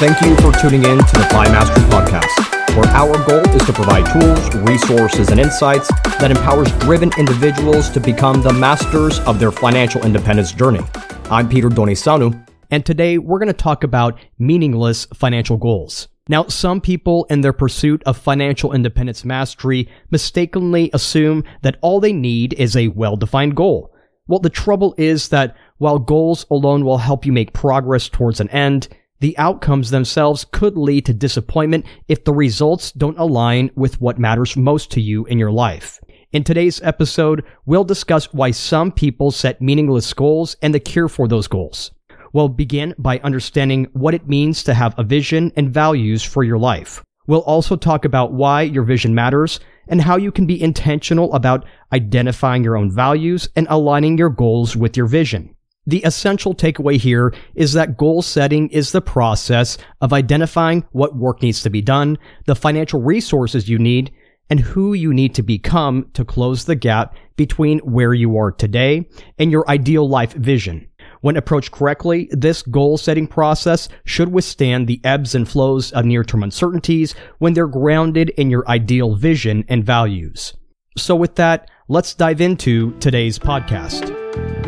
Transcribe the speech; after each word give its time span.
Thank 0.00 0.22
you 0.22 0.34
for 0.36 0.50
tuning 0.58 0.82
in 0.84 0.96
to 0.96 1.12
the 1.12 1.28
FI 1.30 1.44
Mastery 1.50 1.84
Podcast, 1.90 2.74
where 2.74 2.88
our 2.94 3.22
goal 3.26 3.46
is 3.54 3.66
to 3.66 3.72
provide 3.74 4.06
tools, 4.10 4.54
resources, 4.66 5.28
and 5.28 5.38
insights 5.38 5.88
that 6.18 6.30
empowers 6.30 6.72
driven 6.78 7.12
individuals 7.18 7.90
to 7.90 8.00
become 8.00 8.40
the 8.40 8.50
masters 8.50 9.18
of 9.20 9.38
their 9.38 9.52
financial 9.52 10.02
independence 10.02 10.52
journey. 10.52 10.80
I'm 11.24 11.50
Peter 11.50 11.68
Donisanu, 11.68 12.46
and 12.70 12.86
today 12.86 13.18
we're 13.18 13.40
going 13.40 13.48
to 13.48 13.52
talk 13.52 13.84
about 13.84 14.18
meaningless 14.38 15.04
financial 15.12 15.58
goals. 15.58 16.08
Now, 16.30 16.46
some 16.46 16.80
people 16.80 17.26
in 17.28 17.42
their 17.42 17.52
pursuit 17.52 18.02
of 18.06 18.16
financial 18.16 18.72
independence 18.72 19.22
mastery 19.26 19.86
mistakenly 20.10 20.88
assume 20.94 21.44
that 21.60 21.76
all 21.82 22.00
they 22.00 22.14
need 22.14 22.54
is 22.54 22.74
a 22.74 22.88
well-defined 22.88 23.54
goal. 23.54 23.94
Well, 24.26 24.40
the 24.40 24.48
trouble 24.48 24.94
is 24.96 25.28
that 25.28 25.54
while 25.76 25.98
goals 25.98 26.46
alone 26.50 26.86
will 26.86 26.96
help 26.96 27.26
you 27.26 27.32
make 27.32 27.52
progress 27.52 28.08
towards 28.08 28.40
an 28.40 28.48
end, 28.48 28.88
the 29.20 29.36
outcomes 29.38 29.90
themselves 29.90 30.44
could 30.50 30.76
lead 30.76 31.06
to 31.06 31.14
disappointment 31.14 31.86
if 32.08 32.24
the 32.24 32.32
results 32.32 32.90
don't 32.92 33.18
align 33.18 33.70
with 33.74 34.00
what 34.00 34.18
matters 34.18 34.56
most 34.56 34.90
to 34.92 35.00
you 35.00 35.26
in 35.26 35.38
your 35.38 35.52
life. 35.52 36.00
In 36.32 36.44
today's 36.44 36.80
episode, 36.82 37.44
we'll 37.66 37.84
discuss 37.84 38.32
why 38.32 38.50
some 38.50 38.92
people 38.92 39.30
set 39.30 39.60
meaningless 39.60 40.12
goals 40.14 40.56
and 40.62 40.74
the 40.74 40.80
cure 40.80 41.08
for 41.08 41.28
those 41.28 41.48
goals. 41.48 41.90
We'll 42.32 42.48
begin 42.48 42.94
by 42.98 43.18
understanding 43.18 43.88
what 43.92 44.14
it 44.14 44.28
means 44.28 44.62
to 44.64 44.74
have 44.74 44.96
a 44.98 45.02
vision 45.02 45.52
and 45.56 45.74
values 45.74 46.22
for 46.22 46.44
your 46.44 46.58
life. 46.58 47.02
We'll 47.26 47.42
also 47.42 47.76
talk 47.76 48.04
about 48.04 48.32
why 48.32 48.62
your 48.62 48.84
vision 48.84 49.14
matters 49.14 49.60
and 49.88 50.00
how 50.00 50.16
you 50.16 50.32
can 50.32 50.46
be 50.46 50.62
intentional 50.62 51.32
about 51.34 51.64
identifying 51.92 52.62
your 52.62 52.76
own 52.76 52.90
values 52.90 53.48
and 53.56 53.66
aligning 53.68 54.16
your 54.16 54.30
goals 54.30 54.76
with 54.76 54.96
your 54.96 55.06
vision. 55.06 55.54
The 55.86 56.04
essential 56.04 56.54
takeaway 56.54 56.98
here 56.98 57.34
is 57.54 57.72
that 57.72 57.96
goal 57.96 58.22
setting 58.22 58.68
is 58.68 58.92
the 58.92 59.00
process 59.00 59.78
of 60.00 60.12
identifying 60.12 60.84
what 60.92 61.16
work 61.16 61.42
needs 61.42 61.62
to 61.62 61.70
be 61.70 61.80
done, 61.80 62.18
the 62.46 62.54
financial 62.54 63.00
resources 63.00 63.68
you 63.68 63.78
need, 63.78 64.12
and 64.50 64.60
who 64.60 64.92
you 64.92 65.14
need 65.14 65.34
to 65.36 65.42
become 65.42 66.10
to 66.12 66.24
close 66.24 66.64
the 66.64 66.74
gap 66.74 67.14
between 67.36 67.78
where 67.78 68.12
you 68.12 68.36
are 68.36 68.52
today 68.52 69.08
and 69.38 69.50
your 69.50 69.68
ideal 69.70 70.06
life 70.06 70.32
vision. 70.34 70.86
When 71.22 71.36
approached 71.36 71.70
correctly, 71.70 72.28
this 72.32 72.62
goal 72.62 72.98
setting 72.98 73.26
process 73.26 73.88
should 74.04 74.32
withstand 74.32 74.86
the 74.86 75.00
ebbs 75.04 75.34
and 75.34 75.48
flows 75.48 75.92
of 75.92 76.04
near 76.04 76.24
term 76.24 76.42
uncertainties 76.42 77.14
when 77.38 77.54
they're 77.54 77.66
grounded 77.66 78.30
in 78.30 78.50
your 78.50 78.68
ideal 78.68 79.14
vision 79.14 79.64
and 79.68 79.84
values. 79.84 80.54
So, 80.98 81.14
with 81.14 81.36
that, 81.36 81.70
let's 81.88 82.14
dive 82.14 82.40
into 82.40 82.92
today's 82.98 83.38
podcast. 83.38 84.59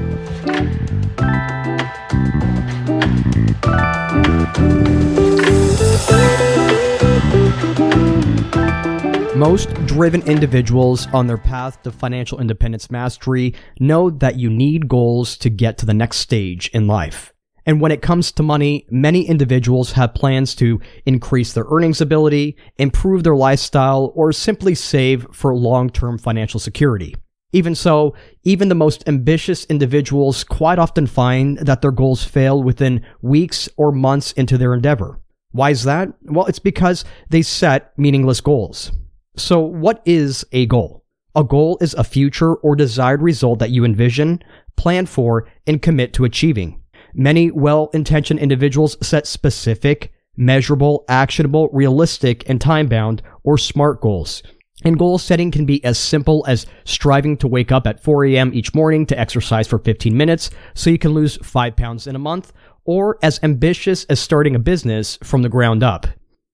Most 9.36 9.74
driven 9.86 10.22
individuals 10.22 11.08
on 11.12 11.26
their 11.26 11.36
path 11.36 11.82
to 11.82 11.90
financial 11.90 12.40
independence 12.40 12.90
mastery 12.92 13.54
know 13.80 14.08
that 14.08 14.38
you 14.38 14.48
need 14.48 14.86
goals 14.88 15.36
to 15.38 15.50
get 15.50 15.78
to 15.78 15.86
the 15.86 15.94
next 15.94 16.18
stage 16.18 16.68
in 16.72 16.86
life. 16.86 17.32
And 17.66 17.80
when 17.80 17.90
it 17.92 18.02
comes 18.02 18.30
to 18.32 18.42
money, 18.42 18.86
many 18.90 19.26
individuals 19.26 19.92
have 19.92 20.14
plans 20.14 20.54
to 20.56 20.80
increase 21.06 21.52
their 21.52 21.66
earnings 21.70 22.00
ability, 22.00 22.56
improve 22.76 23.24
their 23.24 23.34
lifestyle, 23.34 24.12
or 24.14 24.32
simply 24.32 24.74
save 24.74 25.26
for 25.32 25.54
long-term 25.56 26.18
financial 26.18 26.60
security. 26.60 27.14
Even 27.52 27.74
so, 27.74 28.14
even 28.44 28.68
the 28.68 28.74
most 28.74 29.06
ambitious 29.06 29.66
individuals 29.66 30.42
quite 30.42 30.78
often 30.78 31.06
find 31.06 31.58
that 31.58 31.82
their 31.82 31.90
goals 31.90 32.24
fail 32.24 32.62
within 32.62 33.04
weeks 33.20 33.68
or 33.76 33.92
months 33.92 34.32
into 34.32 34.56
their 34.56 34.72
endeavor. 34.72 35.20
Why 35.50 35.70
is 35.70 35.84
that? 35.84 36.08
Well, 36.22 36.46
it's 36.46 36.58
because 36.58 37.04
they 37.28 37.42
set 37.42 37.92
meaningless 37.98 38.40
goals. 38.40 38.90
So 39.36 39.60
what 39.60 40.00
is 40.06 40.46
a 40.52 40.64
goal? 40.66 41.04
A 41.34 41.44
goal 41.44 41.76
is 41.80 41.94
a 41.94 42.04
future 42.04 42.54
or 42.54 42.74
desired 42.74 43.20
result 43.20 43.58
that 43.58 43.70
you 43.70 43.84
envision, 43.84 44.42
plan 44.76 45.04
for, 45.04 45.46
and 45.66 45.82
commit 45.82 46.14
to 46.14 46.24
achieving. 46.24 46.80
Many 47.14 47.50
well-intentioned 47.50 48.40
individuals 48.40 48.96
set 49.06 49.26
specific, 49.26 50.12
measurable, 50.36 51.04
actionable, 51.08 51.68
realistic, 51.70 52.48
and 52.48 52.58
time-bound 52.58 53.22
or 53.44 53.58
SMART 53.58 54.00
goals 54.00 54.42
and 54.84 54.98
goal 54.98 55.18
setting 55.18 55.50
can 55.50 55.64
be 55.64 55.84
as 55.84 55.98
simple 55.98 56.44
as 56.48 56.66
striving 56.84 57.36
to 57.38 57.48
wake 57.48 57.72
up 57.72 57.86
at 57.86 58.02
4 58.02 58.26
a.m. 58.26 58.52
each 58.54 58.74
morning 58.74 59.06
to 59.06 59.18
exercise 59.18 59.66
for 59.66 59.78
15 59.78 60.16
minutes 60.16 60.50
so 60.74 60.90
you 60.90 60.98
can 60.98 61.12
lose 61.12 61.36
5 61.42 61.76
pounds 61.76 62.06
in 62.06 62.16
a 62.16 62.20
month, 62.20 62.52
or 62.84 63.18
as 63.22 63.40
ambitious 63.42 64.04
as 64.04 64.20
starting 64.20 64.54
a 64.54 64.58
business 64.58 65.18
from 65.22 65.42
the 65.42 65.48
ground 65.48 65.82
up. 65.82 66.06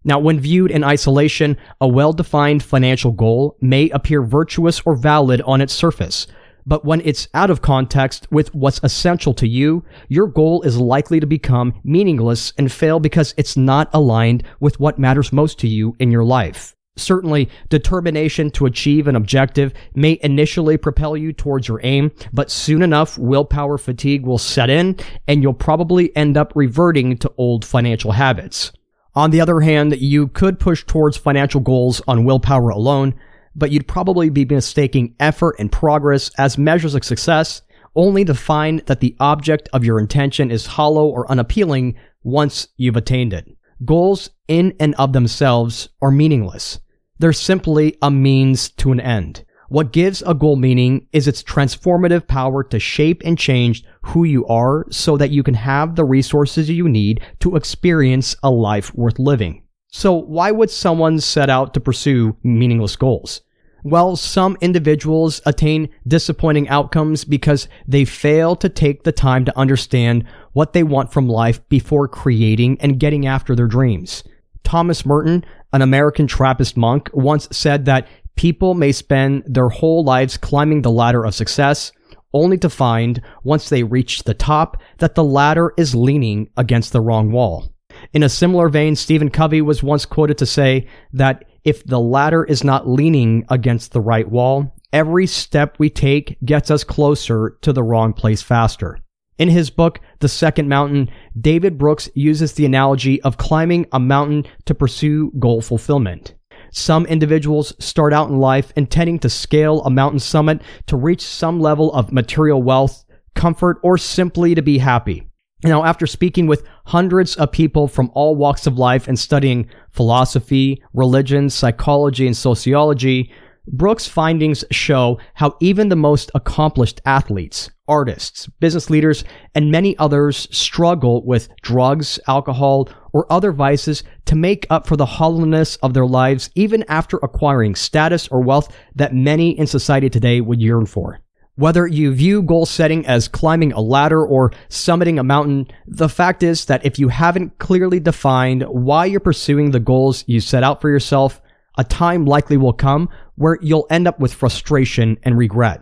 Now, 0.04 0.18
when 0.18 0.40
viewed 0.40 0.70
in 0.70 0.84
isolation, 0.84 1.56
a 1.80 1.88
well-defined 1.88 2.62
financial 2.62 3.12
goal 3.12 3.56
may 3.60 3.90
appear 3.90 4.22
virtuous 4.22 4.80
or 4.86 4.96
valid 4.96 5.42
on 5.42 5.60
its 5.60 5.72
surface. 5.72 6.26
But 6.64 6.84
when 6.84 7.00
it's 7.02 7.28
out 7.32 7.50
of 7.50 7.62
context 7.62 8.30
with 8.30 8.54
what's 8.54 8.80
essential 8.82 9.32
to 9.34 9.48
you, 9.48 9.84
your 10.08 10.26
goal 10.26 10.62
is 10.62 10.76
likely 10.78 11.18
to 11.18 11.26
become 11.26 11.80
meaningless 11.82 12.52
and 12.58 12.70
fail 12.70 13.00
because 13.00 13.34
it's 13.36 13.56
not 13.56 13.88
aligned 13.94 14.44
with 14.60 14.78
what 14.78 14.98
matters 14.98 15.32
most 15.32 15.58
to 15.60 15.68
you 15.68 15.96
in 15.98 16.10
your 16.10 16.24
life. 16.24 16.76
Certainly, 16.98 17.48
determination 17.68 18.50
to 18.50 18.66
achieve 18.66 19.08
an 19.08 19.16
objective 19.16 19.72
may 19.94 20.18
initially 20.22 20.76
propel 20.76 21.16
you 21.16 21.32
towards 21.32 21.68
your 21.68 21.80
aim, 21.84 22.12
but 22.32 22.50
soon 22.50 22.82
enough, 22.82 23.16
willpower 23.16 23.78
fatigue 23.78 24.26
will 24.26 24.38
set 24.38 24.68
in 24.68 24.96
and 25.26 25.42
you'll 25.42 25.54
probably 25.54 26.14
end 26.16 26.36
up 26.36 26.52
reverting 26.54 27.16
to 27.18 27.32
old 27.38 27.64
financial 27.64 28.12
habits. 28.12 28.72
On 29.14 29.30
the 29.30 29.40
other 29.40 29.60
hand, 29.60 29.96
you 29.96 30.28
could 30.28 30.60
push 30.60 30.84
towards 30.84 31.16
financial 31.16 31.60
goals 31.60 32.00
on 32.06 32.24
willpower 32.24 32.70
alone, 32.70 33.14
but 33.56 33.70
you'd 33.70 33.88
probably 33.88 34.30
be 34.30 34.44
mistaking 34.44 35.14
effort 35.18 35.56
and 35.58 35.72
progress 35.72 36.30
as 36.38 36.58
measures 36.58 36.94
of 36.94 37.04
success, 37.04 37.62
only 37.96 38.24
to 38.24 38.34
find 38.34 38.80
that 38.86 39.00
the 39.00 39.16
object 39.18 39.68
of 39.72 39.84
your 39.84 39.98
intention 39.98 40.50
is 40.50 40.66
hollow 40.66 41.06
or 41.06 41.30
unappealing 41.30 41.96
once 42.22 42.68
you've 42.76 42.96
attained 42.96 43.32
it. 43.32 43.48
Goals 43.84 44.30
in 44.46 44.74
and 44.78 44.94
of 44.96 45.12
themselves 45.12 45.88
are 46.00 46.10
meaningless. 46.10 46.80
They're 47.18 47.32
simply 47.32 47.96
a 48.00 48.10
means 48.10 48.70
to 48.70 48.92
an 48.92 49.00
end. 49.00 49.44
What 49.68 49.92
gives 49.92 50.22
a 50.22 50.34
goal 50.34 50.56
meaning 50.56 51.06
is 51.12 51.28
its 51.28 51.42
transformative 51.42 52.26
power 52.26 52.64
to 52.64 52.78
shape 52.78 53.20
and 53.24 53.36
change 53.36 53.84
who 54.02 54.24
you 54.24 54.46
are 54.46 54.86
so 54.90 55.16
that 55.18 55.30
you 55.30 55.42
can 55.42 55.54
have 55.54 55.94
the 55.94 56.04
resources 56.04 56.70
you 56.70 56.88
need 56.88 57.20
to 57.40 57.56
experience 57.56 58.34
a 58.42 58.50
life 58.50 58.94
worth 58.94 59.18
living. 59.18 59.62
So 59.88 60.14
why 60.14 60.52
would 60.52 60.70
someone 60.70 61.20
set 61.20 61.50
out 61.50 61.74
to 61.74 61.80
pursue 61.80 62.36
meaningless 62.42 62.96
goals? 62.96 63.42
Well, 63.84 64.16
some 64.16 64.56
individuals 64.60 65.40
attain 65.44 65.88
disappointing 66.06 66.68
outcomes 66.68 67.24
because 67.24 67.68
they 67.86 68.04
fail 68.04 68.56
to 68.56 68.68
take 68.68 69.04
the 69.04 69.12
time 69.12 69.44
to 69.44 69.58
understand 69.58 70.24
what 70.52 70.72
they 70.72 70.82
want 70.82 71.12
from 71.12 71.28
life 71.28 71.66
before 71.68 72.08
creating 72.08 72.80
and 72.80 72.98
getting 72.98 73.26
after 73.26 73.54
their 73.54 73.66
dreams. 73.66 74.24
Thomas 74.64 75.06
Merton, 75.06 75.44
an 75.72 75.82
American 75.82 76.26
Trappist 76.26 76.76
monk, 76.76 77.10
once 77.12 77.48
said 77.50 77.84
that 77.84 78.08
people 78.36 78.74
may 78.74 78.92
spend 78.92 79.42
their 79.46 79.68
whole 79.68 80.04
lives 80.04 80.36
climbing 80.36 80.82
the 80.82 80.90
ladder 80.90 81.24
of 81.24 81.34
success, 81.34 81.92
only 82.32 82.58
to 82.58 82.70
find, 82.70 83.22
once 83.42 83.68
they 83.68 83.82
reach 83.82 84.22
the 84.22 84.34
top, 84.34 84.80
that 84.98 85.14
the 85.14 85.24
ladder 85.24 85.72
is 85.76 85.94
leaning 85.94 86.48
against 86.56 86.92
the 86.92 87.00
wrong 87.00 87.32
wall. 87.32 87.72
In 88.12 88.22
a 88.22 88.28
similar 88.28 88.68
vein, 88.68 88.96
Stephen 88.96 89.30
Covey 89.30 89.60
was 89.60 89.82
once 89.82 90.06
quoted 90.06 90.38
to 90.38 90.46
say 90.46 90.88
that 91.12 91.44
if 91.64 91.84
the 91.84 92.00
ladder 92.00 92.44
is 92.44 92.62
not 92.62 92.88
leaning 92.88 93.44
against 93.48 93.92
the 93.92 94.00
right 94.00 94.28
wall, 94.28 94.74
every 94.92 95.26
step 95.26 95.76
we 95.78 95.90
take 95.90 96.38
gets 96.44 96.70
us 96.70 96.84
closer 96.84 97.58
to 97.62 97.72
the 97.72 97.82
wrong 97.82 98.12
place 98.12 98.40
faster. 98.40 98.98
In 99.38 99.48
his 99.48 99.70
book, 99.70 100.00
The 100.18 100.28
Second 100.28 100.68
Mountain, 100.68 101.10
David 101.40 101.78
Brooks 101.78 102.10
uses 102.14 102.52
the 102.52 102.66
analogy 102.66 103.22
of 103.22 103.38
climbing 103.38 103.86
a 103.92 104.00
mountain 104.00 104.44
to 104.64 104.74
pursue 104.74 105.30
goal 105.38 105.62
fulfillment. 105.62 106.34
Some 106.72 107.06
individuals 107.06 107.72
start 107.78 108.12
out 108.12 108.28
in 108.28 108.38
life 108.38 108.72
intending 108.74 109.20
to 109.20 109.30
scale 109.30 109.80
a 109.82 109.90
mountain 109.90 110.18
summit 110.18 110.60
to 110.86 110.96
reach 110.96 111.22
some 111.22 111.60
level 111.60 111.92
of 111.94 112.12
material 112.12 112.62
wealth, 112.62 113.04
comfort, 113.36 113.78
or 113.84 113.96
simply 113.96 114.56
to 114.56 114.62
be 114.62 114.78
happy. 114.78 115.28
Now, 115.62 115.84
after 115.84 116.06
speaking 116.06 116.48
with 116.48 116.66
hundreds 116.86 117.36
of 117.36 117.52
people 117.52 117.86
from 117.86 118.10
all 118.14 118.34
walks 118.34 118.66
of 118.66 118.76
life 118.76 119.06
and 119.06 119.18
studying 119.18 119.68
philosophy, 119.90 120.82
religion, 120.94 121.48
psychology, 121.48 122.26
and 122.26 122.36
sociology, 122.36 123.32
Brooks' 123.72 124.06
findings 124.06 124.64
show 124.70 125.18
how 125.34 125.56
even 125.60 125.88
the 125.88 125.96
most 125.96 126.30
accomplished 126.34 127.00
athletes, 127.04 127.70
artists, 127.86 128.46
business 128.60 128.90
leaders, 128.90 129.24
and 129.54 129.70
many 129.70 129.96
others 129.98 130.48
struggle 130.50 131.24
with 131.24 131.48
drugs, 131.62 132.18
alcohol, 132.26 132.88
or 133.12 133.30
other 133.30 133.52
vices 133.52 134.02
to 134.26 134.36
make 134.36 134.66
up 134.70 134.86
for 134.86 134.96
the 134.96 135.06
hollowness 135.06 135.76
of 135.76 135.94
their 135.94 136.06
lives 136.06 136.50
even 136.54 136.84
after 136.88 137.18
acquiring 137.18 137.74
status 137.74 138.28
or 138.28 138.42
wealth 138.42 138.74
that 138.94 139.14
many 139.14 139.58
in 139.58 139.66
society 139.66 140.08
today 140.08 140.40
would 140.40 140.60
yearn 140.60 140.86
for. 140.86 141.20
Whether 141.56 141.88
you 141.88 142.14
view 142.14 142.42
goal 142.42 142.66
setting 142.66 143.04
as 143.06 143.26
climbing 143.26 143.72
a 143.72 143.80
ladder 143.80 144.24
or 144.24 144.52
summiting 144.68 145.18
a 145.18 145.24
mountain, 145.24 145.66
the 145.88 146.08
fact 146.08 146.44
is 146.44 146.66
that 146.66 146.86
if 146.86 147.00
you 147.00 147.08
haven't 147.08 147.58
clearly 147.58 147.98
defined 147.98 148.62
why 148.62 149.06
you're 149.06 149.18
pursuing 149.18 149.72
the 149.72 149.80
goals 149.80 150.22
you 150.28 150.40
set 150.40 150.62
out 150.62 150.80
for 150.80 150.88
yourself, 150.88 151.42
a 151.76 151.84
time 151.84 152.26
likely 152.26 152.56
will 152.56 152.72
come 152.72 153.08
where 153.38 153.58
you'll 153.62 153.86
end 153.88 154.08
up 154.08 154.18
with 154.18 154.34
frustration 154.34 155.16
and 155.22 155.38
regret. 155.38 155.80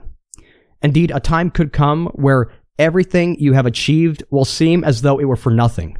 Indeed, 0.82 1.10
a 1.14 1.20
time 1.20 1.50
could 1.50 1.72
come 1.72 2.06
where 2.14 2.52
everything 2.78 3.36
you 3.40 3.54
have 3.54 3.66
achieved 3.66 4.22
will 4.30 4.44
seem 4.44 4.84
as 4.84 5.00
though 5.00 5.18
it 5.18 5.24
were 5.24 5.36
for 5.36 5.50
nothing. 5.50 5.96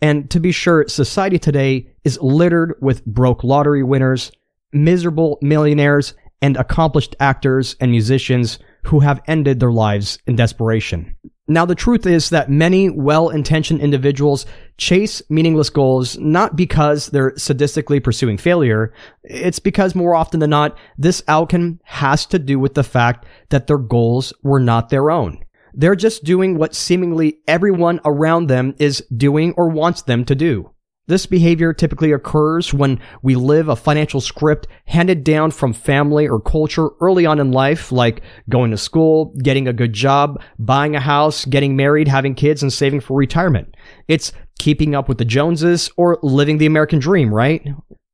And 0.00 0.30
to 0.30 0.40
be 0.40 0.52
sure, 0.52 0.86
society 0.88 1.38
today 1.38 1.90
is 2.04 2.18
littered 2.22 2.76
with 2.80 3.04
broke 3.04 3.42
lottery 3.42 3.82
winners, 3.82 4.30
miserable 4.72 5.38
millionaires, 5.42 6.14
and 6.40 6.56
accomplished 6.56 7.16
actors 7.20 7.76
and 7.80 7.90
musicians 7.90 8.60
who 8.84 9.00
have 9.00 9.20
ended 9.26 9.60
their 9.60 9.72
lives 9.72 10.18
in 10.26 10.36
desperation. 10.36 11.16
Now, 11.50 11.66
the 11.66 11.74
truth 11.74 12.06
is 12.06 12.30
that 12.30 12.48
many 12.48 12.90
well-intentioned 12.90 13.80
individuals 13.80 14.46
chase 14.76 15.20
meaningless 15.28 15.68
goals 15.68 16.16
not 16.16 16.54
because 16.54 17.08
they're 17.08 17.32
sadistically 17.32 18.00
pursuing 18.00 18.38
failure. 18.38 18.94
It's 19.24 19.58
because 19.58 19.96
more 19.96 20.14
often 20.14 20.38
than 20.38 20.50
not, 20.50 20.78
this 20.96 21.24
outcome 21.26 21.80
has 21.82 22.24
to 22.26 22.38
do 22.38 22.60
with 22.60 22.74
the 22.74 22.84
fact 22.84 23.26
that 23.48 23.66
their 23.66 23.78
goals 23.78 24.32
were 24.44 24.60
not 24.60 24.90
their 24.90 25.10
own. 25.10 25.44
They're 25.74 25.96
just 25.96 26.22
doing 26.22 26.56
what 26.56 26.76
seemingly 26.76 27.40
everyone 27.48 27.98
around 28.04 28.46
them 28.46 28.76
is 28.78 29.04
doing 29.16 29.52
or 29.56 29.70
wants 29.70 30.02
them 30.02 30.24
to 30.26 30.36
do. 30.36 30.70
This 31.10 31.26
behavior 31.26 31.72
typically 31.72 32.12
occurs 32.12 32.72
when 32.72 33.00
we 33.20 33.34
live 33.34 33.68
a 33.68 33.74
financial 33.74 34.20
script 34.20 34.68
handed 34.84 35.24
down 35.24 35.50
from 35.50 35.72
family 35.72 36.28
or 36.28 36.40
culture 36.40 36.90
early 37.00 37.26
on 37.26 37.40
in 37.40 37.50
life, 37.50 37.90
like 37.90 38.22
going 38.48 38.70
to 38.70 38.78
school, 38.78 39.34
getting 39.42 39.66
a 39.66 39.72
good 39.72 39.92
job, 39.92 40.40
buying 40.60 40.94
a 40.94 41.00
house, 41.00 41.46
getting 41.46 41.74
married, 41.74 42.06
having 42.06 42.36
kids, 42.36 42.62
and 42.62 42.72
saving 42.72 43.00
for 43.00 43.16
retirement. 43.16 43.74
It's 44.06 44.32
keeping 44.60 44.94
up 44.94 45.08
with 45.08 45.18
the 45.18 45.24
Joneses 45.24 45.90
or 45.96 46.16
living 46.22 46.58
the 46.58 46.66
American 46.66 47.00
dream, 47.00 47.34
right? 47.34 47.66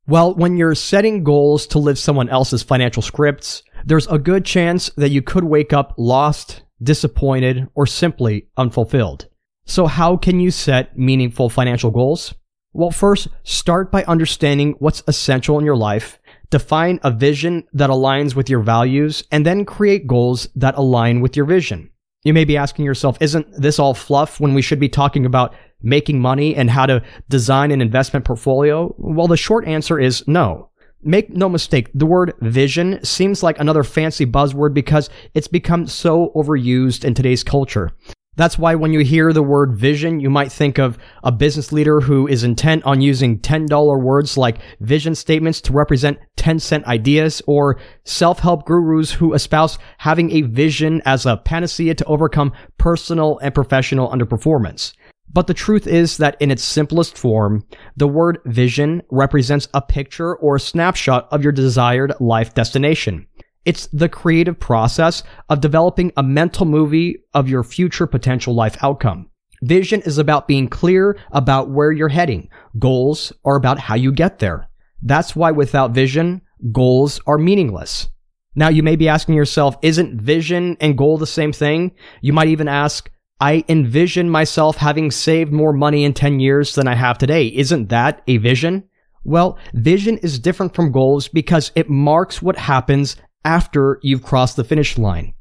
Well, 0.07 0.33
when 0.33 0.57
you're 0.57 0.73
setting 0.73 1.23
goals 1.23 1.67
to 1.67 1.77
live 1.77 1.99
someone 1.99 2.29
else's 2.29 2.63
financial 2.63 3.03
scripts, 3.03 3.61
there's 3.85 4.07
a 4.07 4.17
good 4.17 4.43
chance 4.43 4.89
that 4.97 5.11
you 5.11 5.21
could 5.21 5.43
wake 5.43 5.71
up 5.71 5.93
lost, 5.99 6.63
disappointed, 6.81 7.67
or 7.75 7.85
simply 7.85 8.47
unfulfilled. 8.57 9.27
So 9.67 9.85
how 9.85 10.17
can 10.17 10.39
you 10.39 10.49
set 10.49 10.97
meaningful 10.97 11.51
financial 11.51 11.91
goals? 11.91 12.33
Well, 12.77 12.91
first, 12.91 13.29
start 13.41 13.91
by 13.91 14.03
understanding 14.03 14.75
what's 14.77 15.01
essential 15.07 15.57
in 15.57 15.65
your 15.65 15.75
life, 15.75 16.19
define 16.51 16.99
a 17.01 17.09
vision 17.09 17.63
that 17.73 17.89
aligns 17.89 18.35
with 18.35 18.51
your 18.51 18.59
values, 18.59 19.23
and 19.31 19.43
then 19.43 19.65
create 19.65 20.05
goals 20.05 20.47
that 20.55 20.75
align 20.75 21.21
with 21.21 21.35
your 21.35 21.47
vision. 21.47 21.89
You 22.23 22.35
may 22.35 22.45
be 22.45 22.55
asking 22.55 22.85
yourself, 22.85 23.17
isn't 23.19 23.47
this 23.59 23.79
all 23.79 23.95
fluff 23.95 24.39
when 24.39 24.53
we 24.53 24.61
should 24.61 24.79
be 24.79 24.89
talking 24.89 25.25
about 25.25 25.55
making 25.81 26.21
money 26.21 26.55
and 26.55 26.69
how 26.69 26.85
to 26.85 27.01
design 27.29 27.71
an 27.71 27.81
investment 27.81 28.25
portfolio? 28.25 28.93
Well, 28.99 29.25
the 29.25 29.37
short 29.37 29.65
answer 29.65 29.99
is 29.99 30.23
no. 30.27 30.69
Make 31.01 31.31
no 31.31 31.49
mistake, 31.49 31.89
the 31.95 32.05
word 32.05 32.33
vision 32.41 33.03
seems 33.03 33.41
like 33.41 33.59
another 33.59 33.83
fancy 33.83 34.27
buzzword 34.27 34.75
because 34.75 35.09
it's 35.33 35.47
become 35.47 35.87
so 35.87 36.31
overused 36.35 37.03
in 37.03 37.15
today's 37.15 37.43
culture. 37.43 37.91
That's 38.37 38.57
why 38.59 38.75
when 38.75 38.93
you 38.93 38.99
hear 38.99 39.33
the 39.33 39.41
word 39.41 39.75
vision, 39.75 40.19
you 40.19 40.29
might 40.29 40.51
think 40.51 40.77
of 40.77 40.99
a 41.23 41.31
business 41.31 41.71
leader 41.71 41.99
who 41.99 42.27
is 42.27 42.43
intent 42.43 42.83
on 42.85 43.01
using 43.01 43.39
$10 43.39 44.01
words 44.01 44.37
like 44.37 44.59
vision 44.79 45.15
statements 45.15 45.59
to 45.61 45.73
represent 45.73 46.19
10 46.35 46.59
cent 46.59 46.85
ideas 46.85 47.41
or 47.47 47.79
self-help 48.05 48.65
gurus 48.65 49.11
who 49.11 49.33
espouse 49.33 49.79
having 49.97 50.31
a 50.31 50.41
vision 50.41 51.01
as 51.03 51.25
a 51.25 51.37
panacea 51.37 51.95
to 51.95 52.05
overcome 52.05 52.53
personal 52.77 53.39
and 53.39 53.55
professional 53.55 54.09
underperformance. 54.09 54.93
But 55.33 55.47
the 55.47 55.55
truth 55.55 55.87
is 55.87 56.17
that 56.17 56.37
in 56.39 56.51
its 56.51 56.63
simplest 56.63 57.17
form, 57.17 57.65
the 57.97 58.07
word 58.07 58.37
vision 58.45 59.01
represents 59.09 59.67
a 59.73 59.81
picture 59.81 60.35
or 60.35 60.59
snapshot 60.59 61.27
of 61.31 61.43
your 61.43 61.51
desired 61.51 62.13
life 62.19 62.53
destination. 62.53 63.25
It's 63.67 63.87
the 63.87 64.07
creative 64.07 64.57
process 64.57 65.23
of 65.49 65.59
developing 65.59 66.13
a 66.15 66.23
mental 66.23 66.65
movie 66.65 67.17
of 67.33 67.49
your 67.49 67.65
future 67.65 68.07
potential 68.07 68.55
life 68.55 68.77
outcome. 68.81 69.29
Vision 69.61 70.01
is 70.03 70.17
about 70.17 70.47
being 70.47 70.69
clear 70.69 71.19
about 71.33 71.69
where 71.69 71.91
you're 71.91 72.07
heading. 72.07 72.47
Goals 72.79 73.33
are 73.43 73.57
about 73.57 73.77
how 73.77 73.95
you 73.95 74.13
get 74.13 74.39
there. 74.39 74.69
That's 75.01 75.35
why 75.35 75.51
without 75.51 75.91
vision, 75.91 76.43
goals 76.71 77.19
are 77.27 77.37
meaningless. 77.37 78.07
Now 78.55 78.69
you 78.69 78.83
may 78.83 78.95
be 78.95 79.09
asking 79.09 79.35
yourself, 79.35 79.75
isn't 79.81 80.21
vision 80.21 80.77
and 80.79 80.97
goal 80.97 81.17
the 81.17 81.27
same 81.27 81.51
thing? 81.51 81.91
You 82.21 82.31
might 82.31 82.47
even 82.47 82.69
ask, 82.69 83.11
I 83.41 83.65
envision 83.67 84.29
myself 84.29 84.77
having 84.77 85.11
saved 85.11 85.51
more 85.51 85.73
money 85.73 86.05
in 86.05 86.13
10 86.13 86.39
years 86.39 86.73
than 86.73 86.87
I 86.87 86.95
have 86.95 87.17
today. 87.17 87.47
Isn't 87.47 87.89
that 87.89 88.23
a 88.27 88.37
vision? 88.37 88.85
Well, 89.25 89.59
vision 89.73 90.19
is 90.19 90.39
different 90.39 90.73
from 90.73 90.93
goals 90.93 91.27
because 91.27 91.73
it 91.75 91.89
marks 91.89 92.41
what 92.41 92.55
happens 92.55 93.17
after 93.43 93.99
you've 94.01 94.23
crossed 94.23 94.55
the 94.55 94.63
finish 94.63 94.97
line. 94.97 95.33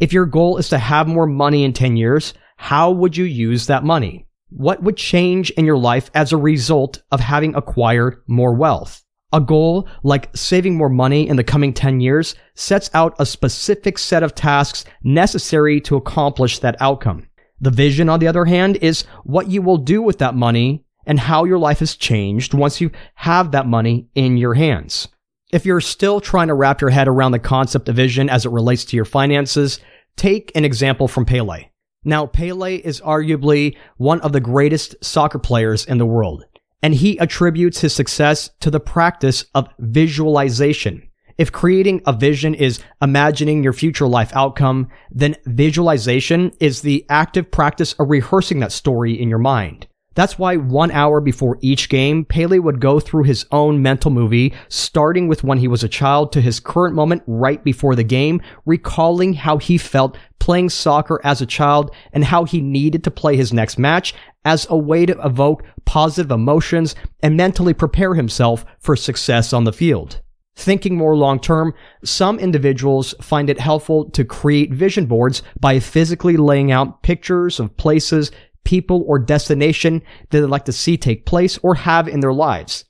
If 0.00 0.12
your 0.12 0.26
goal 0.26 0.56
is 0.58 0.68
to 0.70 0.78
have 0.78 1.06
more 1.06 1.26
money 1.26 1.64
in 1.64 1.72
10 1.72 1.96
years, 1.96 2.34
how 2.56 2.90
would 2.90 3.16
you 3.16 3.24
use 3.24 3.66
that 3.66 3.84
money? 3.84 4.26
What 4.50 4.82
would 4.82 4.96
change 4.96 5.50
in 5.52 5.64
your 5.64 5.78
life 5.78 6.10
as 6.14 6.32
a 6.32 6.36
result 6.36 7.02
of 7.10 7.20
having 7.20 7.54
acquired 7.54 8.22
more 8.26 8.54
wealth? 8.54 9.02
A 9.32 9.40
goal 9.40 9.88
like 10.02 10.36
saving 10.36 10.76
more 10.76 10.90
money 10.90 11.26
in 11.26 11.36
the 11.36 11.44
coming 11.44 11.72
10 11.72 12.00
years 12.00 12.34
sets 12.54 12.90
out 12.92 13.16
a 13.18 13.24
specific 13.24 13.96
set 13.96 14.22
of 14.22 14.34
tasks 14.34 14.84
necessary 15.02 15.80
to 15.82 15.96
accomplish 15.96 16.58
that 16.58 16.76
outcome. 16.80 17.28
The 17.60 17.70
vision, 17.70 18.08
on 18.08 18.18
the 18.18 18.28
other 18.28 18.44
hand, 18.44 18.76
is 18.78 19.02
what 19.24 19.48
you 19.48 19.62
will 19.62 19.78
do 19.78 20.02
with 20.02 20.18
that 20.18 20.34
money 20.34 20.84
and 21.06 21.18
how 21.18 21.44
your 21.44 21.58
life 21.58 21.78
has 21.78 21.96
changed 21.96 22.54
once 22.54 22.80
you 22.80 22.90
have 23.14 23.52
that 23.52 23.66
money 23.66 24.08
in 24.14 24.36
your 24.36 24.54
hands. 24.54 25.08
If 25.52 25.66
you're 25.66 25.82
still 25.82 26.18
trying 26.18 26.48
to 26.48 26.54
wrap 26.54 26.80
your 26.80 26.88
head 26.88 27.08
around 27.08 27.32
the 27.32 27.38
concept 27.38 27.90
of 27.90 27.96
vision 27.96 28.30
as 28.30 28.46
it 28.46 28.52
relates 28.52 28.86
to 28.86 28.96
your 28.96 29.04
finances, 29.04 29.80
take 30.16 30.50
an 30.54 30.64
example 30.64 31.08
from 31.08 31.26
Pele. 31.26 31.66
Now, 32.04 32.24
Pele 32.24 32.76
is 32.76 33.02
arguably 33.02 33.76
one 33.98 34.22
of 34.22 34.32
the 34.32 34.40
greatest 34.40 34.96
soccer 35.04 35.38
players 35.38 35.84
in 35.84 35.98
the 35.98 36.06
world, 36.06 36.44
and 36.82 36.94
he 36.94 37.18
attributes 37.18 37.82
his 37.82 37.94
success 37.94 38.48
to 38.60 38.70
the 38.70 38.80
practice 38.80 39.44
of 39.54 39.68
visualization. 39.78 41.06
If 41.36 41.52
creating 41.52 42.00
a 42.06 42.14
vision 42.14 42.54
is 42.54 42.82
imagining 43.02 43.62
your 43.62 43.74
future 43.74 44.08
life 44.08 44.32
outcome, 44.34 44.88
then 45.10 45.36
visualization 45.44 46.52
is 46.60 46.80
the 46.80 47.04
active 47.10 47.50
practice 47.50 47.92
of 47.94 48.08
rehearsing 48.08 48.60
that 48.60 48.72
story 48.72 49.20
in 49.20 49.28
your 49.28 49.38
mind. 49.38 49.86
That's 50.14 50.38
why 50.38 50.56
one 50.56 50.90
hour 50.90 51.20
before 51.20 51.58
each 51.60 51.88
game, 51.88 52.24
Pele 52.24 52.58
would 52.58 52.80
go 52.80 53.00
through 53.00 53.24
his 53.24 53.46
own 53.50 53.80
mental 53.80 54.10
movie, 54.10 54.52
starting 54.68 55.28
with 55.28 55.42
when 55.42 55.58
he 55.58 55.68
was 55.68 55.82
a 55.82 55.88
child 55.88 56.32
to 56.32 56.40
his 56.40 56.60
current 56.60 56.94
moment 56.94 57.22
right 57.26 57.62
before 57.64 57.94
the 57.94 58.04
game, 58.04 58.42
recalling 58.66 59.34
how 59.34 59.58
he 59.58 59.78
felt 59.78 60.18
playing 60.38 60.68
soccer 60.68 61.20
as 61.24 61.40
a 61.40 61.46
child 61.46 61.94
and 62.12 62.24
how 62.24 62.44
he 62.44 62.60
needed 62.60 63.04
to 63.04 63.10
play 63.10 63.36
his 63.36 63.52
next 63.52 63.78
match 63.78 64.14
as 64.44 64.66
a 64.68 64.76
way 64.76 65.06
to 65.06 65.18
evoke 65.24 65.62
positive 65.84 66.30
emotions 66.30 66.94
and 67.22 67.36
mentally 67.36 67.72
prepare 67.72 68.14
himself 68.14 68.64
for 68.80 68.96
success 68.96 69.52
on 69.52 69.64
the 69.64 69.72
field. 69.72 70.20
Thinking 70.54 70.96
more 70.96 71.16
long 71.16 71.40
term, 71.40 71.72
some 72.04 72.38
individuals 72.38 73.14
find 73.22 73.48
it 73.48 73.58
helpful 73.58 74.10
to 74.10 74.24
create 74.24 74.72
vision 74.72 75.06
boards 75.06 75.42
by 75.58 75.80
physically 75.80 76.36
laying 76.36 76.70
out 76.70 77.02
pictures 77.02 77.58
of 77.58 77.76
places, 77.78 78.30
people, 78.64 79.04
or 79.06 79.18
destination 79.18 80.02
that 80.30 80.40
they'd 80.40 80.46
like 80.46 80.64
to 80.66 80.72
see 80.72 80.96
take 80.96 81.26
place 81.26 81.58
or 81.62 81.74
have 81.74 82.08
in 82.08 82.20
their 82.20 82.32
lives. 82.32 82.84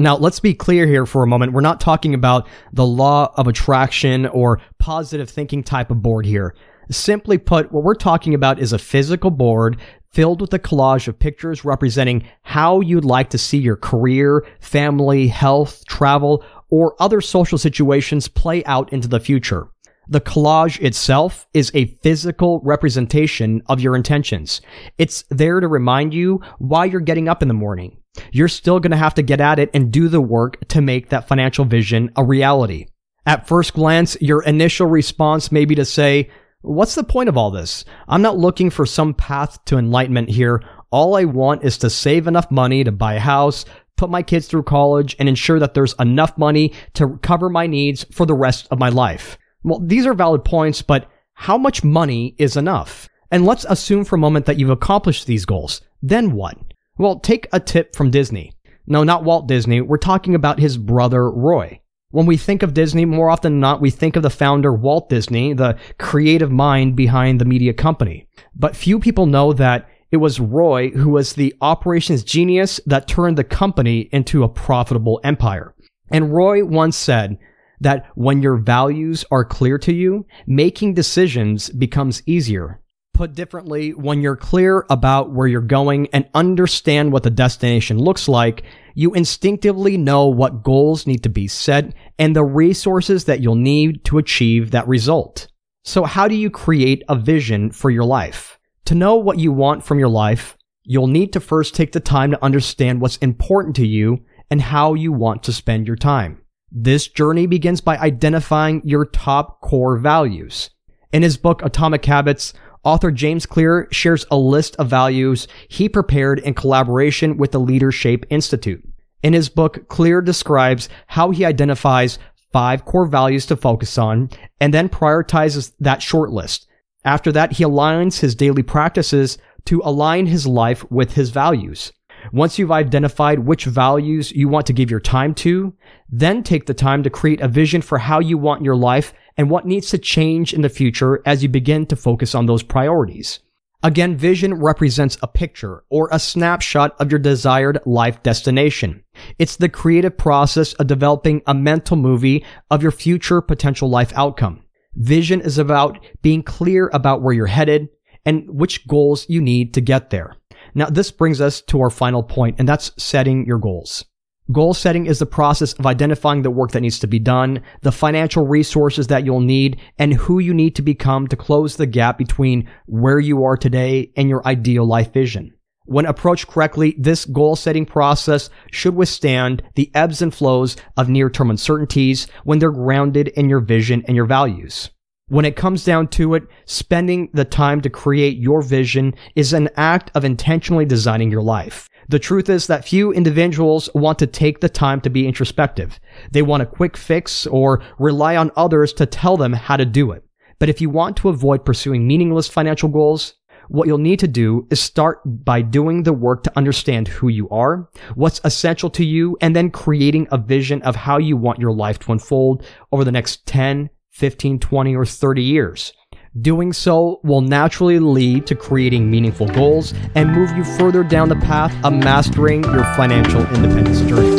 Now, 0.00 0.16
let's 0.16 0.38
be 0.38 0.54
clear 0.54 0.86
here 0.86 1.06
for 1.06 1.24
a 1.24 1.26
moment. 1.26 1.52
We're 1.52 1.60
not 1.60 1.80
talking 1.80 2.14
about 2.14 2.46
the 2.72 2.86
law 2.86 3.32
of 3.36 3.48
attraction 3.48 4.26
or 4.26 4.60
positive 4.78 5.28
thinking 5.28 5.64
type 5.64 5.90
of 5.90 6.02
board 6.02 6.24
here. 6.24 6.54
Simply 6.90 7.36
put, 7.36 7.72
what 7.72 7.82
we're 7.82 7.94
talking 7.94 8.32
about 8.32 8.60
is 8.60 8.72
a 8.72 8.78
physical 8.78 9.30
board 9.30 9.78
filled 10.12 10.40
with 10.40 10.54
a 10.54 10.58
collage 10.58 11.08
of 11.08 11.18
pictures 11.18 11.64
representing 11.64 12.26
how 12.42 12.80
you'd 12.80 13.04
like 13.04 13.30
to 13.30 13.38
see 13.38 13.58
your 13.58 13.76
career, 13.76 14.46
family, 14.60 15.28
health, 15.28 15.84
travel, 15.86 16.44
or 16.70 16.94
other 17.00 17.20
social 17.20 17.58
situations 17.58 18.28
play 18.28 18.64
out 18.64 18.92
into 18.92 19.08
the 19.08 19.20
future. 19.20 19.68
The 20.10 20.22
collage 20.22 20.80
itself 20.80 21.46
is 21.52 21.70
a 21.74 21.98
physical 22.02 22.60
representation 22.64 23.62
of 23.66 23.80
your 23.80 23.94
intentions. 23.94 24.62
It's 24.96 25.24
there 25.28 25.60
to 25.60 25.68
remind 25.68 26.14
you 26.14 26.40
why 26.58 26.86
you're 26.86 27.00
getting 27.00 27.28
up 27.28 27.42
in 27.42 27.48
the 27.48 27.54
morning. 27.54 27.98
You're 28.32 28.48
still 28.48 28.80
going 28.80 28.92
to 28.92 28.96
have 28.96 29.14
to 29.14 29.22
get 29.22 29.40
at 29.40 29.58
it 29.58 29.70
and 29.74 29.92
do 29.92 30.08
the 30.08 30.20
work 30.20 30.66
to 30.68 30.80
make 30.80 31.10
that 31.10 31.28
financial 31.28 31.66
vision 31.66 32.10
a 32.16 32.24
reality. 32.24 32.86
At 33.26 33.46
first 33.46 33.74
glance, 33.74 34.16
your 34.22 34.42
initial 34.44 34.86
response 34.86 35.52
may 35.52 35.66
be 35.66 35.74
to 35.74 35.84
say, 35.84 36.30
what's 36.62 36.94
the 36.94 37.04
point 37.04 37.28
of 37.28 37.36
all 37.36 37.50
this? 37.50 37.84
I'm 38.08 38.22
not 38.22 38.38
looking 38.38 38.70
for 38.70 38.86
some 38.86 39.12
path 39.12 39.62
to 39.66 39.76
enlightenment 39.76 40.30
here. 40.30 40.62
All 40.90 41.16
I 41.16 41.24
want 41.24 41.64
is 41.64 41.76
to 41.78 41.90
save 41.90 42.26
enough 42.26 42.50
money 42.50 42.82
to 42.82 42.90
buy 42.90 43.14
a 43.14 43.20
house, 43.20 43.66
put 43.98 44.08
my 44.08 44.22
kids 44.22 44.46
through 44.46 44.62
college, 44.62 45.14
and 45.18 45.28
ensure 45.28 45.58
that 45.58 45.74
there's 45.74 45.94
enough 46.00 46.38
money 46.38 46.72
to 46.94 47.18
cover 47.18 47.50
my 47.50 47.66
needs 47.66 48.06
for 48.10 48.24
the 48.24 48.34
rest 48.34 48.66
of 48.70 48.78
my 48.78 48.88
life. 48.88 49.36
Well, 49.62 49.80
these 49.80 50.06
are 50.06 50.14
valid 50.14 50.44
points, 50.44 50.82
but 50.82 51.08
How 51.40 51.56
much 51.56 51.84
money 51.84 52.34
is 52.36 52.56
enough? 52.56 53.08
And 53.30 53.46
let's 53.46 53.64
assume 53.68 54.04
for 54.04 54.16
a 54.16 54.18
moment 54.18 54.46
that 54.46 54.58
you've 54.58 54.70
accomplished 54.70 55.26
these 55.26 55.44
goals. 55.44 55.80
Then 56.02 56.32
what? 56.32 56.58
Well, 56.98 57.20
take 57.20 57.46
a 57.52 57.60
tip 57.60 57.94
from 57.94 58.10
Disney. 58.10 58.52
No, 58.88 59.04
not 59.04 59.22
Walt 59.22 59.46
Disney. 59.46 59.80
We're 59.80 59.98
talking 59.98 60.34
about 60.34 60.58
his 60.58 60.76
brother, 60.76 61.30
Roy. 61.30 61.80
When 62.10 62.26
we 62.26 62.36
think 62.36 62.64
of 62.64 62.74
Disney, 62.74 63.04
more 63.04 63.30
often 63.30 63.52
than 63.52 63.60
not, 63.60 63.80
we 63.80 63.90
think 63.90 64.16
of 64.16 64.24
the 64.24 64.30
founder, 64.30 64.74
Walt 64.74 65.08
Disney, 65.08 65.52
the 65.52 65.78
creative 65.98 66.50
mind 66.50 66.96
behind 66.96 67.40
the 67.40 67.44
media 67.44 67.72
company. 67.72 68.26
But 68.56 68.74
few 68.74 68.98
people 68.98 69.26
know 69.26 69.52
that 69.52 69.88
it 70.10 70.16
was 70.16 70.40
Roy 70.40 70.90
who 70.90 71.10
was 71.10 71.34
the 71.34 71.54
operations 71.60 72.24
genius 72.24 72.80
that 72.86 73.06
turned 73.06 73.38
the 73.38 73.44
company 73.44 74.08
into 74.10 74.42
a 74.42 74.48
profitable 74.48 75.20
empire. 75.22 75.72
And 76.10 76.32
Roy 76.34 76.64
once 76.64 76.96
said 76.96 77.38
that 77.80 78.06
when 78.14 78.42
your 78.42 78.56
values 78.56 79.24
are 79.30 79.44
clear 79.44 79.78
to 79.78 79.92
you, 79.92 80.26
making 80.46 80.94
decisions 80.94 81.70
becomes 81.70 82.22
easier. 82.26 82.80
Put 83.14 83.34
differently, 83.34 83.90
when 83.94 84.20
you're 84.20 84.36
clear 84.36 84.86
about 84.90 85.32
where 85.32 85.48
you're 85.48 85.60
going 85.60 86.06
and 86.12 86.28
understand 86.34 87.12
what 87.12 87.24
the 87.24 87.30
destination 87.30 87.98
looks 87.98 88.28
like, 88.28 88.62
you 88.94 89.12
instinctively 89.14 89.96
know 89.96 90.26
what 90.26 90.62
goals 90.62 91.06
need 91.06 91.22
to 91.24 91.28
be 91.28 91.48
set 91.48 91.94
and 92.18 92.34
the 92.34 92.44
resources 92.44 93.24
that 93.24 93.40
you'll 93.40 93.56
need 93.56 94.04
to 94.04 94.18
achieve 94.18 94.70
that 94.70 94.86
result. 94.86 95.48
So 95.84 96.04
how 96.04 96.28
do 96.28 96.36
you 96.36 96.50
create 96.50 97.02
a 97.08 97.16
vision 97.16 97.70
for 97.70 97.90
your 97.90 98.04
life? 98.04 98.58
To 98.84 98.94
know 98.94 99.16
what 99.16 99.38
you 99.38 99.52
want 99.52 99.84
from 99.84 99.98
your 99.98 100.08
life, 100.08 100.56
you'll 100.84 101.06
need 101.06 101.32
to 101.32 101.40
first 101.40 101.74
take 101.74 101.92
the 101.92 102.00
time 102.00 102.30
to 102.30 102.44
understand 102.44 103.00
what's 103.00 103.16
important 103.18 103.76
to 103.76 103.86
you 103.86 104.24
and 104.50 104.62
how 104.62 104.94
you 104.94 105.12
want 105.12 105.42
to 105.44 105.52
spend 105.52 105.86
your 105.86 105.96
time. 105.96 106.40
This 106.70 107.08
journey 107.08 107.46
begins 107.46 107.80
by 107.80 107.96
identifying 107.96 108.82
your 108.84 109.06
top 109.06 109.60
core 109.60 109.96
values. 109.96 110.70
In 111.12 111.22
his 111.22 111.38
book 111.38 111.62
Atomic 111.64 112.04
Habits, 112.04 112.52
author 112.84 113.10
James 113.10 113.46
Clear 113.46 113.88
shares 113.90 114.26
a 114.30 114.36
list 114.36 114.76
of 114.76 114.88
values 114.88 115.48
he 115.68 115.88
prepared 115.88 116.40
in 116.40 116.52
collaboration 116.54 117.38
with 117.38 117.52
the 117.52 117.60
Leadershape 117.60 118.24
Institute. 118.28 118.86
In 119.22 119.32
his 119.32 119.48
book, 119.48 119.88
Clear 119.88 120.20
describes 120.20 120.88
how 121.06 121.30
he 121.30 121.44
identifies 121.44 122.18
five 122.52 122.84
core 122.84 123.06
values 123.06 123.46
to 123.46 123.56
focus 123.56 123.96
on 123.98 124.30
and 124.60 124.72
then 124.72 124.88
prioritizes 124.88 125.72
that 125.80 126.02
short 126.02 126.30
list. 126.30 126.66
After 127.04 127.32
that, 127.32 127.52
he 127.52 127.64
aligns 127.64 128.20
his 128.20 128.34
daily 128.34 128.62
practices 128.62 129.38
to 129.64 129.80
align 129.84 130.26
his 130.26 130.46
life 130.46 130.88
with 130.90 131.14
his 131.14 131.30
values. 131.30 131.92
Once 132.32 132.58
you've 132.58 132.72
identified 132.72 133.38
which 133.38 133.64
values 133.64 134.32
you 134.32 134.48
want 134.48 134.66
to 134.66 134.72
give 134.72 134.90
your 134.90 135.00
time 135.00 135.34
to, 135.34 135.74
then 136.08 136.42
take 136.42 136.66
the 136.66 136.74
time 136.74 137.02
to 137.02 137.10
create 137.10 137.40
a 137.40 137.48
vision 137.48 137.82
for 137.82 137.98
how 137.98 138.20
you 138.20 138.36
want 138.36 138.64
your 138.64 138.76
life 138.76 139.12
and 139.36 139.50
what 139.50 139.66
needs 139.66 139.90
to 139.90 139.98
change 139.98 140.52
in 140.52 140.62
the 140.62 140.68
future 140.68 141.22
as 141.24 141.42
you 141.42 141.48
begin 141.48 141.86
to 141.86 141.96
focus 141.96 142.34
on 142.34 142.46
those 142.46 142.62
priorities. 142.62 143.40
Again, 143.84 144.16
vision 144.16 144.54
represents 144.54 145.16
a 145.22 145.28
picture 145.28 145.84
or 145.88 146.08
a 146.10 146.18
snapshot 146.18 146.96
of 146.98 147.12
your 147.12 147.20
desired 147.20 147.78
life 147.86 148.22
destination. 148.24 149.04
It's 149.38 149.54
the 149.54 149.68
creative 149.68 150.18
process 150.18 150.72
of 150.74 150.88
developing 150.88 151.42
a 151.46 151.54
mental 151.54 151.96
movie 151.96 152.44
of 152.72 152.82
your 152.82 152.90
future 152.90 153.40
potential 153.40 153.88
life 153.88 154.12
outcome. 154.16 154.64
Vision 154.96 155.40
is 155.40 155.58
about 155.58 156.04
being 156.22 156.42
clear 156.42 156.90
about 156.92 157.22
where 157.22 157.32
you're 157.32 157.46
headed 157.46 157.88
and 158.28 158.44
which 158.46 158.86
goals 158.86 159.24
you 159.30 159.40
need 159.40 159.72
to 159.72 159.80
get 159.80 160.10
there. 160.10 160.36
Now, 160.74 160.90
this 160.90 161.10
brings 161.10 161.40
us 161.40 161.62
to 161.62 161.80
our 161.80 161.88
final 161.88 162.22
point, 162.22 162.56
and 162.58 162.68
that's 162.68 162.92
setting 163.02 163.46
your 163.46 163.56
goals. 163.56 164.04
Goal 164.52 164.74
setting 164.74 165.06
is 165.06 165.18
the 165.18 165.24
process 165.24 165.72
of 165.72 165.86
identifying 165.86 166.42
the 166.42 166.50
work 166.50 166.72
that 166.72 166.82
needs 166.82 166.98
to 166.98 167.06
be 167.06 167.18
done, 167.18 167.62
the 167.80 167.90
financial 167.90 168.46
resources 168.46 169.06
that 169.06 169.24
you'll 169.24 169.40
need, 169.40 169.80
and 169.98 170.12
who 170.12 170.40
you 170.40 170.52
need 170.52 170.76
to 170.76 170.82
become 170.82 171.26
to 171.28 171.36
close 171.36 171.76
the 171.76 171.86
gap 171.86 172.18
between 172.18 172.68
where 172.84 173.18
you 173.18 173.44
are 173.44 173.56
today 173.56 174.12
and 174.14 174.28
your 174.28 174.46
ideal 174.46 174.86
life 174.86 175.10
vision. 175.10 175.54
When 175.86 176.04
approached 176.04 176.48
correctly, 176.48 176.96
this 176.98 177.24
goal 177.24 177.56
setting 177.56 177.86
process 177.86 178.50
should 178.70 178.94
withstand 178.94 179.62
the 179.74 179.90
ebbs 179.94 180.20
and 180.20 180.34
flows 180.34 180.76
of 180.98 181.08
near 181.08 181.30
term 181.30 181.48
uncertainties 181.48 182.26
when 182.44 182.58
they're 182.58 182.70
grounded 182.70 183.28
in 183.28 183.48
your 183.48 183.60
vision 183.60 184.04
and 184.06 184.14
your 184.14 184.26
values. 184.26 184.90
When 185.28 185.44
it 185.44 185.56
comes 185.56 185.84
down 185.84 186.08
to 186.08 186.34
it, 186.34 186.44
spending 186.64 187.28
the 187.34 187.44
time 187.44 187.82
to 187.82 187.90
create 187.90 188.38
your 188.38 188.62
vision 188.62 189.14
is 189.36 189.52
an 189.52 189.68
act 189.76 190.10
of 190.14 190.24
intentionally 190.24 190.86
designing 190.86 191.30
your 191.30 191.42
life. 191.42 191.86
The 192.08 192.18
truth 192.18 192.48
is 192.48 192.66
that 192.66 192.86
few 192.86 193.12
individuals 193.12 193.90
want 193.94 194.18
to 194.20 194.26
take 194.26 194.60
the 194.60 194.70
time 194.70 195.02
to 195.02 195.10
be 195.10 195.26
introspective. 195.26 196.00
They 196.30 196.40
want 196.40 196.62
a 196.62 196.66
quick 196.66 196.96
fix 196.96 197.46
or 197.46 197.82
rely 197.98 198.36
on 198.36 198.50
others 198.56 198.94
to 198.94 199.04
tell 199.04 199.36
them 199.36 199.52
how 199.52 199.76
to 199.76 199.84
do 199.84 200.12
it. 200.12 200.24
But 200.58 200.70
if 200.70 200.80
you 200.80 200.88
want 200.88 201.18
to 201.18 201.28
avoid 201.28 201.62
pursuing 201.62 202.06
meaningless 202.06 202.48
financial 202.48 202.88
goals, 202.88 203.34
what 203.68 203.86
you'll 203.86 203.98
need 203.98 204.20
to 204.20 204.28
do 204.28 204.66
is 204.70 204.80
start 204.80 205.20
by 205.44 205.60
doing 205.60 206.04
the 206.04 206.14
work 206.14 206.42
to 206.44 206.56
understand 206.56 207.06
who 207.06 207.28
you 207.28 207.50
are, 207.50 207.90
what's 208.14 208.40
essential 208.44 208.88
to 208.88 209.04
you, 209.04 209.36
and 209.42 209.54
then 209.54 209.70
creating 209.70 210.26
a 210.32 210.38
vision 210.38 210.80
of 210.82 210.96
how 210.96 211.18
you 211.18 211.36
want 211.36 211.58
your 211.58 211.72
life 211.72 211.98
to 211.98 212.12
unfold 212.12 212.64
over 212.92 213.04
the 213.04 213.12
next 213.12 213.44
10, 213.44 213.90
15, 214.18 214.58
20, 214.58 214.96
or 214.96 215.06
30 215.06 215.42
years. 215.42 215.92
Doing 216.40 216.72
so 216.72 217.20
will 217.22 217.40
naturally 217.40 218.00
lead 218.00 218.48
to 218.48 218.56
creating 218.56 219.08
meaningful 219.08 219.46
goals 219.46 219.94
and 220.16 220.32
move 220.32 220.50
you 220.56 220.64
further 220.64 221.04
down 221.04 221.28
the 221.28 221.36
path 221.36 221.72
of 221.84 221.92
mastering 221.92 222.64
your 222.64 222.82
financial 222.96 223.46
independence 223.54 224.00
journey. 224.02 224.36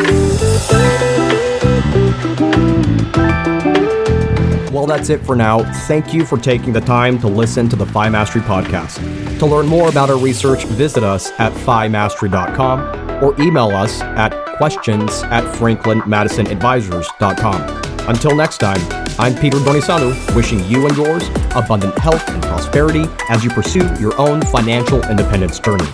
Well, 4.71 4.85
that's 4.85 5.09
it 5.09 5.25
for 5.25 5.37
now. 5.37 5.63
Thank 5.87 6.13
you 6.13 6.25
for 6.25 6.37
taking 6.37 6.73
the 6.73 6.81
time 6.81 7.17
to 7.19 7.27
listen 7.27 7.69
to 7.69 7.77
the 7.77 7.85
FI 7.85 8.09
Mastery 8.09 8.41
podcast. 8.41 8.99
To 9.39 9.45
learn 9.45 9.67
more 9.67 9.87
about 9.89 10.09
our 10.09 10.17
research, 10.17 10.65
visit 10.65 11.03
us 11.03 11.31
at 11.39 11.53
FIMastery.com 11.53 13.23
or 13.23 13.41
email 13.41 13.69
us 13.69 14.01
at 14.01 14.33
questions 14.57 15.23
at 15.23 15.45
franklinmadisonadvisors.com. 15.55 17.88
Until 18.09 18.35
next 18.35 18.57
time, 18.57 18.81
I'm 19.19 19.35
Peter 19.35 19.57
Donisanu, 19.57 20.35
wishing 20.35 20.65
you 20.65 20.87
and 20.87 20.97
yours 20.97 21.29
abundant 21.53 21.95
health 21.99 22.27
and 22.27 22.41
prosperity 22.41 23.03
as 23.29 23.43
you 23.43 23.51
pursue 23.51 23.87
your 23.99 24.19
own 24.19 24.41
financial 24.41 24.99
independence 25.11 25.59
journey. 25.59 25.85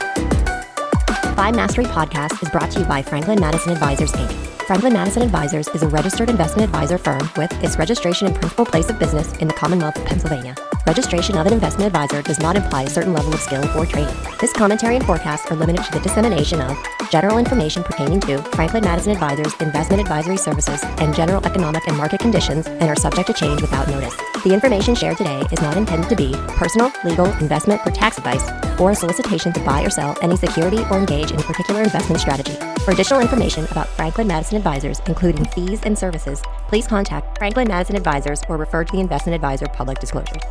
FI 1.36 1.52
Mastery 1.52 1.84
Podcast 1.84 2.42
is 2.42 2.50
brought 2.50 2.72
to 2.72 2.80
you 2.80 2.86
by 2.86 3.02
Franklin 3.02 3.38
Madison 3.42 3.74
Advisors, 3.74 4.14
Inc. 4.14 4.32
Franklin 4.66 4.94
Madison 4.94 5.24
Advisors 5.24 5.68
is 5.68 5.84
a 5.84 5.90
registered 5.90 6.30
investment 6.30 6.70
advisor 6.70 6.98
firm 6.98 7.30
with 7.36 7.52
its 7.62 7.78
registration 7.78 8.28
and 8.28 8.36
principal 8.38 8.66
place 8.66 8.90
of 8.90 8.98
business 8.98 9.34
in 9.40 9.50
the 9.50 9.54
Commonwealth 9.54 9.98
of 9.98 10.06
Pennsylvania. 10.06 10.56
Registration 10.88 11.36
of 11.36 11.48
an 11.48 11.54
investment 11.54 11.88
advisor 11.88 12.22
does 12.22 12.40
not 12.40 12.56
imply 12.56 12.84
a 12.84 12.90
certain 12.90 13.12
level 13.12 13.34
of 13.34 13.40
skill 13.40 13.66
or 13.76 13.88
training. 13.88 14.16
This 14.40 14.54
commentary 14.54 14.96
and 14.96 15.04
forecast 15.04 15.52
are 15.52 15.56
limited 15.56 15.84
to 15.84 15.92
the 15.92 16.00
dissemination 16.00 16.62
of 16.62 16.78
general 17.10 17.40
information 17.40 17.84
pertaining 17.84 18.20
to 18.22 18.38
Franklin 18.54 18.84
Madison 18.84 19.12
Advisors 19.12 19.54
investment 19.62 20.00
advisory 20.00 20.38
services 20.38 20.84
and 21.00 21.16
general 21.16 21.44
economic 21.44 21.88
and 21.88 21.98
market 21.98 22.20
conditions 22.20 22.68
and 22.68 22.84
are 22.84 22.96
subject 22.96 23.26
to 23.28 23.34
change 23.34 23.62
without 23.62 23.88
notice. 23.88 24.16
The 24.44 24.54
information 24.54 24.94
shared 24.94 25.18
today 25.18 25.42
is 25.52 25.60
not 25.60 25.76
intended 25.76 26.08
to 26.10 26.16
be 26.16 26.34
personal, 26.50 26.92
legal, 27.04 27.26
investment, 27.38 27.82
or 27.84 27.92
tax 27.92 28.20
advice 28.20 28.48
or 28.80 28.92
a 28.92 28.96
solicitation 28.96 29.54
to 29.54 29.60
buy 29.62 29.84
or 29.84 29.90
sell 29.90 30.16
any 30.22 30.38
security 30.38 30.84
or 30.92 31.00
engage 31.00 31.32
in 31.32 31.40
a 31.40 31.44
particular 31.44 31.82
investment 31.82 32.22
strategy. 32.22 32.54
For 32.84 32.92
additional 32.92 33.22
information 33.22 33.66
about 33.72 33.88
Franklin 33.88 34.28
Madison 34.28 34.58
Advisors, 34.58 35.02
including 35.08 35.46
fees 35.46 35.80
and 35.84 35.98
services, 35.98 36.44
please 36.68 36.86
contact 36.86 37.40
Franklin 37.40 37.68
Madison 37.68 37.96
Advisors 37.96 38.44
or 38.50 38.58
refer 38.58 38.84
to 38.84 38.92
the 38.92 39.00
Investment 39.00 39.34
Advisor 39.34 39.68
public 39.68 39.98
disclosures. 39.98 40.44